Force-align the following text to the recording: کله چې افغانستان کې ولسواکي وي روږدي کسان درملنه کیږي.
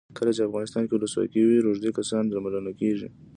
کله 0.17 0.31
چې 0.35 0.41
افغانستان 0.47 0.83
کې 0.85 0.93
ولسواکي 0.95 1.41
وي 1.43 1.57
روږدي 1.65 1.89
کسان 1.97 2.23
درملنه 2.27 2.71
کیږي. 2.81 3.07